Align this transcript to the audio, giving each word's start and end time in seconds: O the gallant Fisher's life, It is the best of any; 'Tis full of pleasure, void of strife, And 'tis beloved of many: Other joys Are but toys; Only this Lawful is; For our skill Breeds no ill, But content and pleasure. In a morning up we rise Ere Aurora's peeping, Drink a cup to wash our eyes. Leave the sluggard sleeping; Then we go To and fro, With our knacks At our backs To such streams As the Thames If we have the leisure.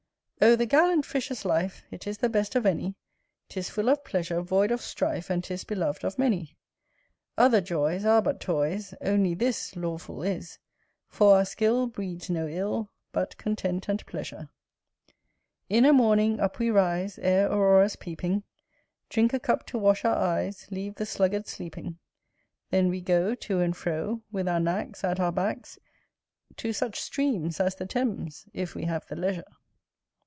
O 0.43 0.55
the 0.55 0.65
gallant 0.65 1.05
Fisher's 1.05 1.45
life, 1.45 1.83
It 1.91 2.07
is 2.07 2.17
the 2.17 2.27
best 2.27 2.55
of 2.55 2.65
any; 2.65 2.95
'Tis 3.47 3.69
full 3.69 3.89
of 3.89 4.03
pleasure, 4.03 4.41
void 4.41 4.71
of 4.71 4.81
strife, 4.81 5.29
And 5.29 5.43
'tis 5.43 5.63
beloved 5.63 6.03
of 6.03 6.17
many: 6.17 6.57
Other 7.37 7.61
joys 7.61 8.05
Are 8.05 8.23
but 8.23 8.39
toys; 8.41 8.95
Only 9.01 9.35
this 9.35 9.75
Lawful 9.75 10.23
is; 10.23 10.57
For 11.09 11.35
our 11.37 11.45
skill 11.45 11.85
Breeds 11.85 12.27
no 12.31 12.47
ill, 12.47 12.89
But 13.11 13.37
content 13.37 13.87
and 13.87 14.03
pleasure. 14.07 14.49
In 15.69 15.85
a 15.85 15.93
morning 15.93 16.39
up 16.39 16.57
we 16.57 16.71
rise 16.71 17.19
Ere 17.19 17.45
Aurora's 17.45 17.95
peeping, 17.95 18.41
Drink 19.11 19.33
a 19.35 19.39
cup 19.39 19.67
to 19.67 19.77
wash 19.77 20.03
our 20.03 20.15
eyes. 20.15 20.65
Leave 20.71 20.95
the 20.95 21.05
sluggard 21.05 21.45
sleeping; 21.45 21.99
Then 22.71 22.89
we 22.89 22.99
go 22.99 23.35
To 23.35 23.59
and 23.59 23.77
fro, 23.77 24.23
With 24.31 24.47
our 24.47 24.59
knacks 24.59 25.03
At 25.03 25.19
our 25.19 25.31
backs 25.31 25.77
To 26.57 26.73
such 26.73 26.99
streams 26.99 27.59
As 27.59 27.75
the 27.75 27.85
Thames 27.85 28.47
If 28.55 28.73
we 28.73 28.85
have 28.85 29.05
the 29.05 29.15
leisure. 29.15 29.45